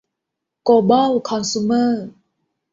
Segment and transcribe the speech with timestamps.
[0.63, 2.05] โกลบอล คอนซูเมอร์